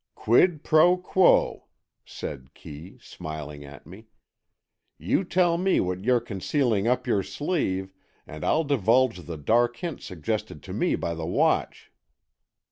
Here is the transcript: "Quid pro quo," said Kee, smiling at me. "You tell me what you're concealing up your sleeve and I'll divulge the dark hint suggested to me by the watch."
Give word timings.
"Quid 0.15 0.63
pro 0.63 0.97
quo," 0.97 1.65
said 2.03 2.55
Kee, 2.55 2.97
smiling 2.99 3.63
at 3.63 3.85
me. 3.85 4.07
"You 4.97 5.23
tell 5.23 5.59
me 5.59 5.79
what 5.79 6.03
you're 6.05 6.19
concealing 6.19 6.87
up 6.87 7.05
your 7.05 7.21
sleeve 7.21 7.93
and 8.25 8.43
I'll 8.43 8.63
divulge 8.63 9.19
the 9.19 9.37
dark 9.37 9.77
hint 9.77 10.01
suggested 10.01 10.63
to 10.63 10.73
me 10.73 10.95
by 10.95 11.13
the 11.13 11.27
watch." 11.27 11.91